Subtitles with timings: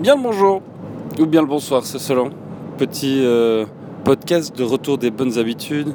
[0.00, 0.62] Bien le bonjour
[1.18, 2.30] ou bien le bonsoir, c'est selon.
[2.78, 3.66] Petit euh,
[4.02, 5.92] podcast de retour des bonnes habitudes,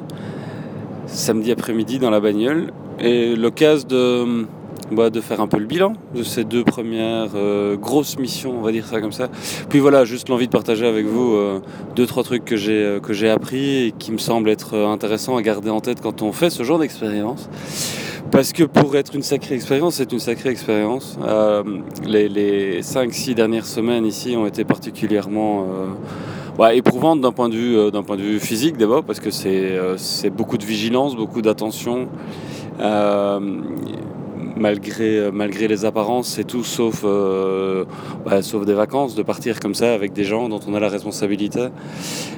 [1.06, 4.46] samedi après-midi dans la bagnole, et l'occasion de,
[4.92, 8.70] bah, faire un peu le bilan de ces deux premières euh, grosses missions, on va
[8.70, 9.28] dire ça comme ça.
[9.70, 11.58] Puis voilà, juste l'envie de partager avec vous euh,
[11.96, 15.42] deux, trois trucs que j'ai, que j'ai appris et qui me semblent être intéressants à
[15.42, 17.48] garder en tête quand on fait ce genre d'expérience.
[18.30, 21.18] Parce que pour être une sacrée expérience, c'est une sacrée expérience.
[21.22, 21.62] Euh,
[22.04, 25.66] les, les 5-6 dernières semaines ici ont été particulièrement
[26.58, 29.78] euh, éprouvantes d'un point, de vue, euh, point de vue physique d'abord, parce que c'est,
[29.96, 32.08] c'est beaucoup de vigilance, beaucoup d'attention.
[34.56, 37.04] malgré, malgré les apparences, c'est tout sauf,
[38.24, 40.88] bah, sauf des vacances, de partir comme ça avec des gens dont on a la
[40.88, 41.68] responsabilité,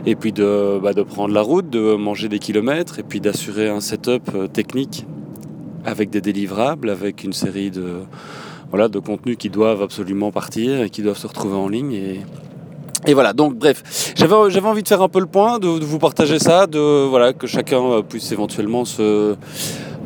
[0.04, 3.68] et puis de, bah, de prendre la route, de manger des kilomètres, et puis d'assurer
[3.68, 5.06] un setup technique
[5.84, 8.02] avec des délivrables, avec une série de,
[8.70, 11.92] voilà, de contenus qui doivent absolument partir et qui doivent se retrouver en ligne.
[11.92, 12.20] Et,
[13.06, 14.34] et voilà, donc bref, j'avais,
[14.66, 18.02] envie de faire un peu le point, de, vous partager ça, de, voilà, que chacun
[18.08, 19.36] puisse éventuellement se,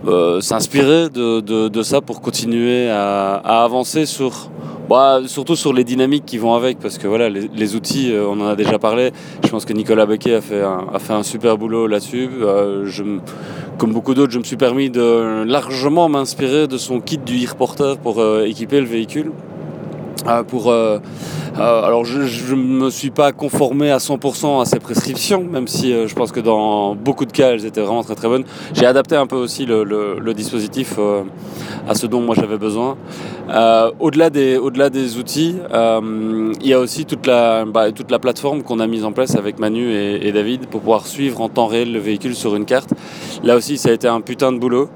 [0.07, 4.51] euh, s'inspirer de, de, ça pour continuer à avancer sur
[4.89, 8.41] bah, surtout sur les dynamiques qui vont avec, parce que voilà, les, outils, euh, on
[8.41, 9.13] en a déjà parlé.
[9.45, 12.29] Je pense que Nicolas Bequet a fait un, a fait un super boulot là-dessus.
[12.41, 12.91] Euh,
[13.79, 17.97] comme beaucoup d'autres, je me suis permis de largement m'inspirer de son kit du e-reporter
[17.99, 19.33] pour euh, équiper le véhicule.
[20.49, 20.73] Pour
[21.59, 25.93] euh, alors je ne me suis pas conformé à 100% à ces prescriptions, même si
[25.93, 28.45] euh, je pense que dans beaucoup de cas elles étaient vraiment très très bonnes.
[28.73, 31.23] J'ai adapté un peu aussi le, dispositif euh,
[31.87, 32.97] à ce dont moi j'avais besoin.
[34.01, 38.63] au-delà, des, au-delà des outils, il y a aussi toute la, bah, toute la plateforme
[38.63, 41.67] qu'on a mise en place avec Manu et, et David pour pouvoir suivre en temps
[41.67, 42.95] réel le véhicule sur une carte.
[43.45, 44.89] Là aussi ça a été un putain de boulot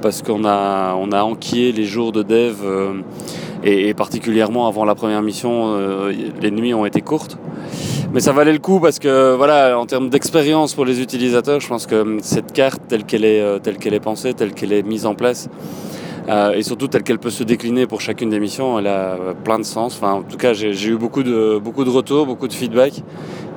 [0.00, 2.56] parce qu'on a, on a enquillé les jours de dev
[3.64, 7.38] et, particulièrement avant la première mission, euh, les nuits ont été courtes.
[8.12, 11.66] Mais ça valait le coup parce que, voilà, en termes d'expérience pour les utilisateurs, je
[11.66, 14.82] pense que cette carte, telle qu'elle est, euh, telle qu'elle est pensée, telle qu'elle est
[14.82, 15.48] mise en place,
[16.28, 19.64] et surtout telle qu'elle peut se décliner pour chacune des missions, elle a plein de
[19.64, 19.96] sens.
[19.96, 23.02] Enfin, en tout cas, j'ai eu beaucoup de, beaucoup de retours, beaucoup de feedback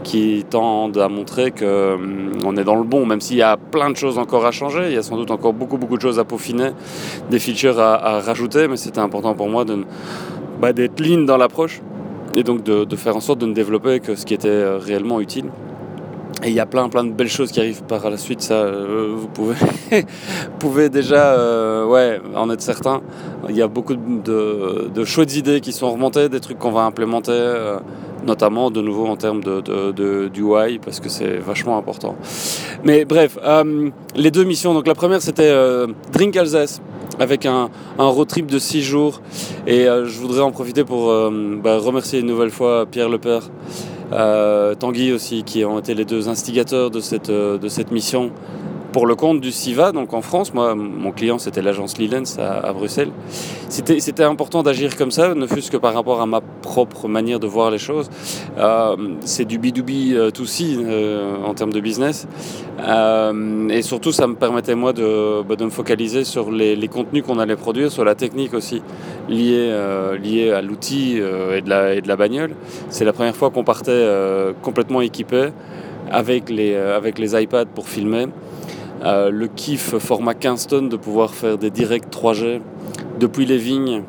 [0.07, 3.89] qui tendent à montrer qu'on hum, est dans le bon, même s'il y a plein
[3.89, 6.17] de choses encore à changer, il y a sans doute encore beaucoup beaucoup de choses
[6.17, 6.69] à peaufiner,
[7.29, 9.83] des features à, rajouter, mais c'était important pour moi de,
[10.61, 11.81] bah, d'être lean dans l'approche
[12.35, 15.19] et donc de, faire en sorte de ne développer que ce qui était euh, réellement
[15.19, 15.45] utile.
[16.43, 18.53] Et il y a plein plein de belles choses qui arrivent par la suite, ça
[18.53, 19.55] euh, vous pouvez,
[20.59, 23.01] pouvez déjà euh, ouais, en être certain.
[23.49, 26.81] Il y a beaucoup de, de, chaudes idées qui sont remontées, des trucs qu'on va
[26.81, 27.33] implémenter
[28.27, 32.15] notamment de nouveau en termes de, de, UI, parce que c'est vachement important.
[32.83, 36.81] Mais bref, euh, les deux missions, donc la première c'était euh, Drink Alsace,
[37.19, 39.21] avec un, un, road trip de 6 jours,
[39.65, 41.07] et euh, je voudrais en profiter pour
[41.63, 43.49] bah, remercier une nouvelle fois Pierre Lepère,
[44.11, 48.31] Tanguy aussi, qui ont été les deux instigateurs de cette, de cette mission
[48.91, 52.71] pour le compte du SIVA, donc en France, moi, mon client c'était l'agence Lilens à,
[52.73, 53.11] Bruxelles.
[53.69, 57.47] C'était important d'agir comme ça, ne fût-ce que par rapport à ma propre manière de
[57.47, 58.09] voir les choses.
[58.57, 62.27] Euh, c'est du B2B euh, tout si euh, en termes de business.
[63.69, 67.39] et surtout, ça me permettait moi de, bah, de me focaliser sur les, contenus qu'on
[67.39, 68.81] allait produire, sur la technique aussi
[69.27, 69.69] liée,
[70.23, 72.55] liée à l'outil et, de la, et de la bagnole.
[72.89, 74.07] C'est la première fois qu'on partait
[74.61, 75.49] complètement équipé
[76.09, 78.27] avec les, avec les iPads pour filmer.
[79.03, 82.61] Euh, le kiff format 15 tonnes de pouvoir faire des directs 3G
[83.19, 84.03] depuis les vignes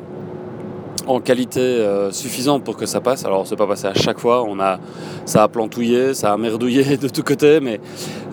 [1.07, 3.25] en qualité euh, suffisante pour que ça passe.
[3.25, 4.43] Alors, c'est pas passé à chaque fois.
[4.43, 4.79] On a,
[5.25, 7.79] ça a plantouillé, ça a merdouillé de tous côtés, mais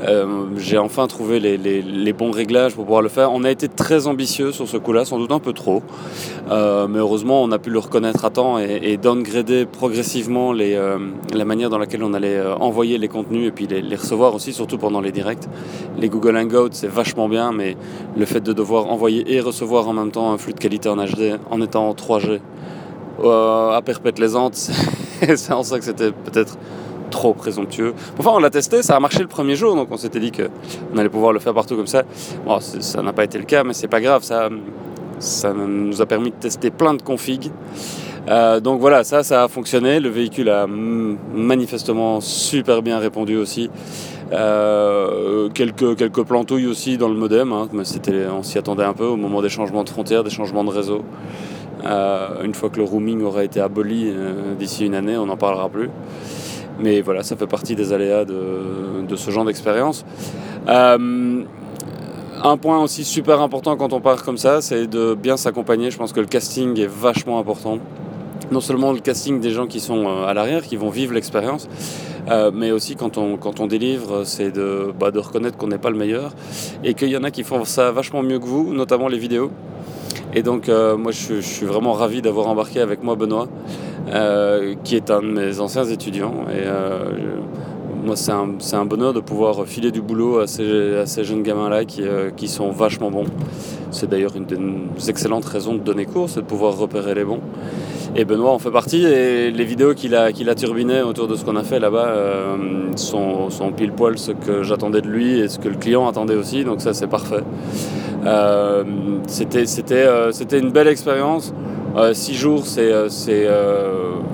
[0.05, 3.33] euh, j'ai enfin trouvé les, bons réglages pour pouvoir le faire.
[3.33, 5.83] On a été très ambitieux sur ce coup-là, sans doute un peu trop,
[6.51, 11.45] euh, mais heureusement, on a pu le reconnaître à temps et, et downgrader progressivement la
[11.45, 14.79] manière dans laquelle on allait envoyer les contenus et puis les, les, recevoir aussi, surtout
[14.79, 15.45] pendant les directs.
[15.99, 17.77] Les Google Hangouts, c'est vachement bien, mais
[18.17, 20.97] le fait de devoir envoyer et recevoir en même temps un flux de qualité en
[20.97, 22.39] HD en étant en 3G, euh,
[23.25, 24.55] à perpète-les-Antes,
[25.37, 26.59] c'est en ça que c'était peut-être
[27.11, 27.95] trop présomptueux.
[28.19, 30.99] Enfin, on l'a testé, ça a marché le premier jour, donc on s'était dit qu'on
[30.99, 32.03] allait pouvoir le faire partout comme ça.
[32.45, 34.49] Bon, ça n'a pas été le cas, mais c'est pas grave, ça,
[35.19, 37.51] ça nous a permis de tester plein de configs.
[38.29, 40.01] Euh, donc voilà, ça, ça a fonctionné.
[40.01, 43.71] Le véhicule a manifestement super bien répondu aussi.
[44.33, 47.85] Euh, quelques, quelques plantouilles aussi dans le modem, hein, mais
[48.37, 51.03] on s'y attendait un peu au moment des changements de frontières, des changements de réseau.
[51.85, 55.37] Euh, une fois que le roaming aura été aboli euh, d'ici une année, on n'en
[55.37, 55.91] parlera plus.
[56.79, 60.05] Mais voilà, ça fait partie des aléas de, ce genre d'expérience.
[60.69, 61.43] Euh,
[62.43, 65.91] un point aussi super important quand on part comme ça, c'est de bien s'accompagner.
[65.91, 67.79] Je pense que le casting est vachement important.
[68.51, 71.67] non seulement le casting des gens qui sont à l'arrière, qui vont vivre l'expérience,
[72.53, 74.53] mais aussi quand on, délivre, c'est
[74.99, 76.33] bah, de reconnaître qu'on n'est pas le meilleur
[76.85, 79.51] et qu'il y en a qui font ça vachement mieux que vous, notamment les vidéos.
[80.35, 83.49] Et donc moi je, suis vraiment ravi d'avoir embarqué avec moi Benoît,
[84.85, 86.45] qui est un de mes anciens étudiants.
[86.53, 86.67] Et
[88.07, 88.31] moi, c'est
[88.77, 93.11] un, bonheur de pouvoir filer du boulot à ces, jeunes gamins-là euh, qui, sont vachement
[93.11, 93.27] bons.
[93.91, 97.41] C'est d'ailleurs une des excellentes raisons de donner cours, c'est de pouvoir repérer les bons.
[98.19, 101.57] Et Benoît en fait partie, et les vidéos qu'il a, turbinées autour de ce qu'on
[101.57, 102.57] a fait là-bas euh,
[102.97, 106.65] sont, pile poil ce que j'attendais de lui et ce que le client attendait aussi,
[106.65, 107.43] donc ça c'est parfait.
[108.25, 108.85] Euh,
[109.27, 111.53] c'était, c'était une belle expérience.
[112.15, 112.91] six jours, c'est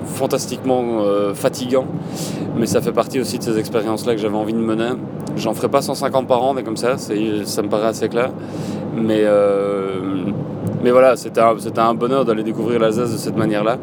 [0.05, 1.03] fantastiquement
[1.33, 1.87] fatigant
[2.55, 4.91] mais ça fait partie aussi de ces expériences-là que j'avais envie de mener.
[5.35, 7.13] J'en ferai pas 150 par an, mais comme ça, ça
[7.61, 8.31] me paraît assez clair.
[8.95, 10.25] Mais, euh,
[10.83, 13.77] mais voilà, c'était un, un, bonheur d'aller découvrir l'Alsace de cette manière-là.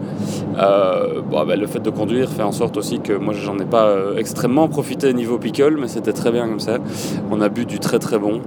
[0.58, 3.64] Euh, bon, ben, le fait de conduire fait en sorte aussi que moi, j'en ai
[3.64, 6.78] pas euh, extrêmement profité niveau pickle, mais c'était très bien comme ça.
[7.30, 8.40] On a bu du très très bon.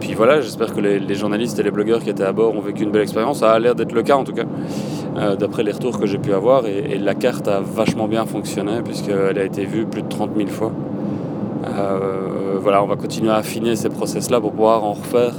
[0.00, 2.82] puis voilà, j'espère que les, journalistes et les blogueurs qui étaient à bord ont vécu
[2.82, 3.38] une belle expérience.
[3.38, 4.44] Ça a l'air d'être le cas en tout cas.
[5.16, 6.66] Euh, d'après les retours que j'ai pu avoir.
[6.66, 10.48] Et, la carte a vachement bien fonctionné puisqu'elle a été vue plus de 30 000
[10.48, 10.72] fois.
[11.66, 15.32] Euh, voilà, on va continuer à affiner ces process-là pour pouvoir en refaire.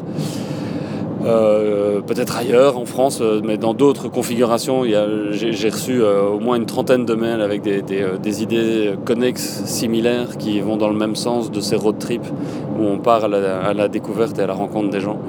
[1.27, 4.83] Euh, peut-être ailleurs en France, mais dans d'autres configurations.
[5.31, 10.77] J'ai reçu au moins une trentaine de mails avec des, idées connexes, similaires, qui vont
[10.77, 12.31] dans le même sens de ces road trips
[12.79, 15.19] où on part à la, découverte et à la rencontre des gens.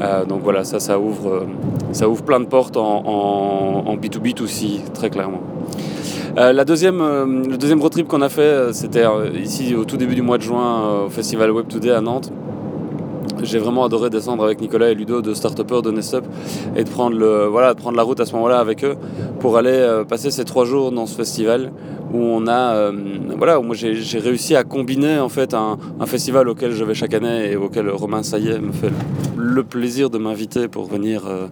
[0.00, 1.46] Euh, donc voilà, ça, ça ouvre, euh,
[1.92, 3.02] ça ouvre plein de portes en,
[3.86, 5.40] en, B2B aussi, très clairement.
[6.36, 6.98] Euh, la deuxième,
[7.48, 9.04] le deuxième road trip qu'on a fait, c'était
[9.40, 12.32] ici au tout début du mois de juin au festival Web Today à Nantes.
[13.42, 16.24] J'ai vraiment adoré descendre avec Nicolas et Ludo de Startupper de Nestup
[16.76, 18.96] et de prendre, le, voilà, de prendre la route à ce moment-là avec eux
[19.40, 21.72] pour aller passer ces trois jours dans ce festival
[22.14, 22.92] où on a, euh,
[23.36, 27.12] voilà, où moi j'ai réussi à combiner en fait un, festival auquel je vais chaque
[27.12, 28.92] année et auquel Romain Saillet me fait
[29.36, 31.22] le plaisir de m'inviter pour venir.
[31.26, 31.48] Euh,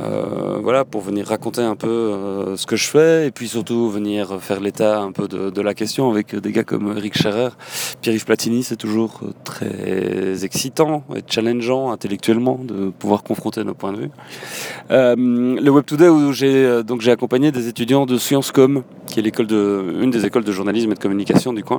[0.00, 3.88] euh, voilà, pour venir raconter un peu euh, ce que je fais et puis surtout
[3.90, 7.50] venir faire l'état un peu de, la question avec des gars comme Eric Scherer,
[8.02, 13.98] Pierre-Yves Platini, c'est toujours très excitant et challengeant intellectuellement de pouvoir confronter nos points de
[13.98, 14.10] vue.
[14.90, 19.20] Euh, le Web Today où j'ai donc j'ai accompagné des étudiants de Sciences Com, qui
[19.20, 21.78] est l'école de une des écoles de journalisme et de communication du coin.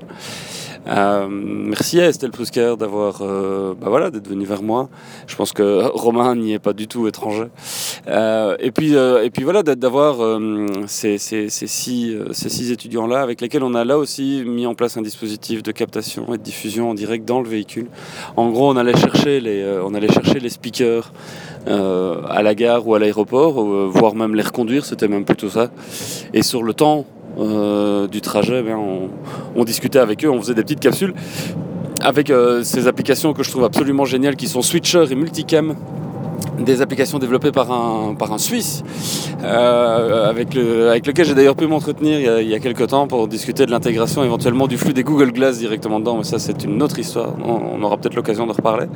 [0.88, 4.90] Euh, merci à Estelle Prusker d'avoir, euh, bah voilà, d'être venue vers moi.
[5.28, 7.46] Je pense que Romain n'y est pas du tout étranger.
[8.08, 10.40] Euh, et puis, et puis voilà, d'avoir
[10.88, 14.76] ces, ces, ces, six, ces six étudiants-là avec lesquels on a là aussi mis en
[14.76, 17.88] place un dispositif de captation et de diffusion en direct dans le véhicule.
[18.38, 21.12] En gros, on allait chercher les, on allait chercher les speakers.
[21.68, 25.72] à la gare ou à l'aéroport, voire même les reconduire, c'était même plutôt ça.
[26.34, 27.06] Et sur le temps
[27.38, 28.74] euh, du trajet, eh
[29.56, 31.14] on, discutait avec eux, on faisait des petites capsules
[32.02, 35.76] avec euh, ces applications que je trouve absolument géniales qui sont Switcher et Multicam.
[36.60, 38.84] Des applications développées par un, par un Suisse,
[39.44, 43.66] euh, avec, avec lequel j'ai d'ailleurs pu m'entretenir il, y a quelques temps pour discuter
[43.66, 47.00] de l'intégration éventuellement du flux des Google Glass directement dedans, mais ça c'est une autre
[47.00, 48.88] histoire, on, aura peut-être l'occasion de reparler.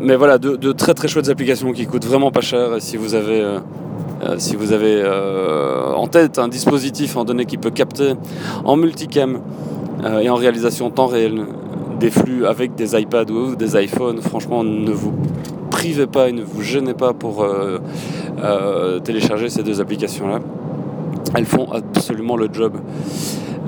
[0.00, 3.42] mais voilà, de, très très chouettes applications qui coûtent vraiment pas cher, si vous avez
[4.38, 8.14] si vous avez euh, en tête un dispositif en données qui peut capter
[8.64, 9.40] en multicam
[10.04, 11.44] euh, et en réalisation temps réel
[12.00, 15.12] des flux avec des iPads ou des iPhones, franchement, ne vous
[15.70, 17.44] privez pas et ne vous gênez pas pour
[19.02, 20.38] télécharger ces deux applications-là.
[21.34, 22.74] Elles font absolument le job.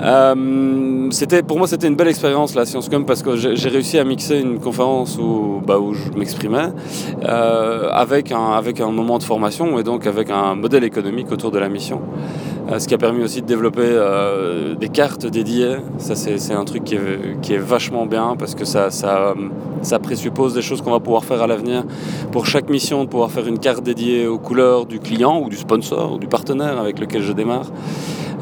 [0.03, 4.05] Euh, c'était, pour moi, c'était une belle expérience la ScienceCom parce que j'ai réussi à
[4.05, 6.69] mixer une conférence où, bah, où je m'exprimais
[7.25, 11.51] euh, avec, un, avec un moment de formation et donc avec un modèle économique autour
[11.51, 12.01] de la mission.
[12.71, 15.77] Euh, ce qui a permis aussi de développer euh, des cartes dédiées.
[15.99, 19.35] Ça, c'est un truc qui est, qui est, vachement bien parce que ça, ça,
[19.83, 21.85] ça présuppose des choses qu'on va pouvoir faire à l'avenir.
[22.31, 25.57] Pour chaque mission, de pouvoir faire une carte dédiée aux couleurs du client ou du
[25.57, 27.67] sponsor ou du partenaire avec lequel je démarre.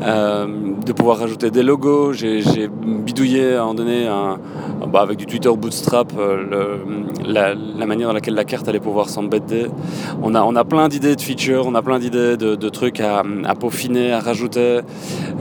[0.02, 0.46] Euh,
[0.86, 2.12] de pouvoir rajouter des logos.
[2.12, 4.38] J'ai bidouillé à un donné un,
[4.86, 6.78] bah, avec du Twitter Bootstrap euh,
[7.26, 7.54] la,
[7.86, 9.66] manière dans laquelle la carte allait pouvoir s'embedder.
[10.22, 13.22] On a, on a plein d'idées de features, on a plein d'idées de, trucs à,
[13.58, 14.80] peaufiner, à rajouter.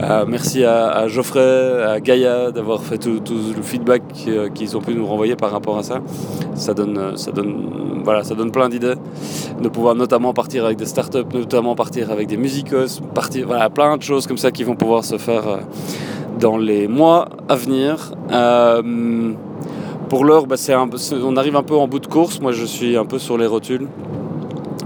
[0.00, 3.20] Euh, merci à, Geoffrey, à Gaïa d'avoir fait tout,
[3.56, 4.02] le feedback
[4.54, 6.00] qu'ils ont pu nous renvoyer par rapport à ça.
[6.54, 8.94] Ça donne, ça donne, voilà, ça donne plein d'idées.
[9.62, 13.96] De pouvoir notamment partir avec des startups, notamment partir avec des musicos, partir, voilà, plein
[13.96, 15.56] de choses comme ça qui vont pouvoir se faire euh,
[16.38, 18.12] dans les mois à venir.
[18.30, 19.32] Euh,
[20.08, 20.56] pour l'heure, bah,
[21.22, 22.40] on arrive un peu en bout de course.
[22.40, 23.88] Moi, je suis un peu sur les rotules.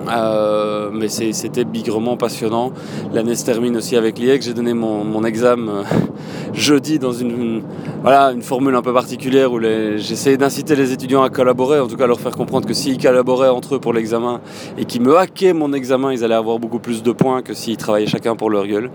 [0.09, 2.73] Euh, mais c'était bigrement passionnant.
[3.13, 4.43] L'année se termine aussi avec l'IEC.
[4.43, 5.83] J'ai donné mon, mon examen euh,
[6.55, 7.63] jeudi dans une,
[8.03, 11.97] voilà, une formule un peu particulière où j'essayais d'inciter les étudiants à collaborer, en tout
[11.97, 14.41] cas leur faire comprendre que s'ils collaboraient entre eux pour l'examen
[14.77, 17.77] et qu'ils me hackaient mon examen, ils allaient avoir beaucoup plus de points que s'ils
[17.77, 18.91] travaillaient chacun pour leur gueule.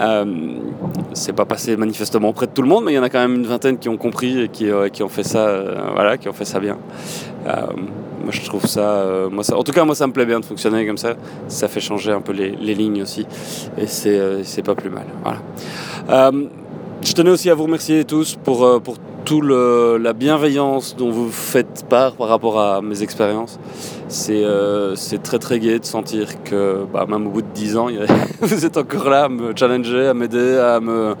[0.00, 0.24] Euh,
[1.12, 3.20] c'est pas passé manifestement auprès de tout le monde, mais il y en a quand
[3.20, 5.60] même une vingtaine qui ont compris et qui, qui ont fait ça,
[5.94, 6.78] voilà, qui ont fait ça bien.
[8.24, 10.40] Moi, je trouve ça, euh, moi, ça, En tout cas, moi, ça me plaît bien
[10.40, 11.14] de fonctionner comme ça.
[11.46, 13.26] Ça fait changer un peu les, lignes aussi.
[13.76, 15.04] Et c'est euh, pas plus mal.
[15.22, 15.38] Voilà.
[16.08, 16.46] Euh,
[17.02, 21.84] je tenais aussi à vous remercier tous pour, pour toute la bienveillance dont vous faites
[21.86, 23.58] part par rapport à mes expériences.
[24.08, 24.42] C'est
[25.22, 27.88] très très gai de sentir que bah, même au bout de 10 ans,
[28.40, 31.14] vous êtes encore là à me challenger, à m'aider, à me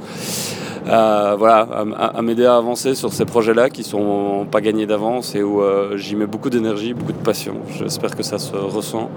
[0.88, 5.42] à, voilà, à, m'aider à avancer sur ces projets-là qui sont pas gagnés d'avance et
[5.42, 7.54] où euh, j'y mets beaucoup d'énergie, beaucoup de passion.
[7.78, 9.10] J'espère que ça se ressent.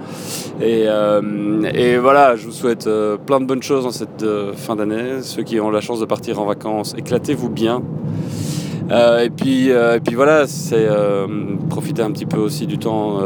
[0.60, 4.24] Et, euh, et voilà, je vous souhaite euh, plein de bonnes choses dans cette
[4.56, 5.22] fin d'année.
[5.22, 7.82] Ceux qui ont la chance de partir en vacances, éclatez-vous bien.
[8.90, 10.88] et, puis, et puis voilà, c'est
[11.68, 13.20] profiter un petit peu aussi du temps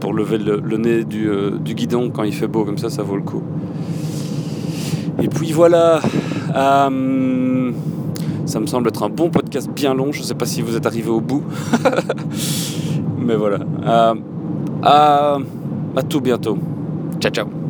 [0.00, 1.28] pour lever le, nez du,
[1.60, 3.42] du, guidon quand il fait beau, comme ça, ça vaut le coup.
[5.22, 6.00] Et puis voilà,
[6.54, 7.72] euh,
[8.46, 10.12] ça me semble être un bon podcast bien long.
[10.12, 11.42] Je ne sais pas si vous êtes arrivé au bout.
[13.18, 13.58] Mais voilà.
[13.86, 14.14] Euh,
[14.82, 16.58] à tout bientôt.
[17.20, 17.63] Ciao, ciao.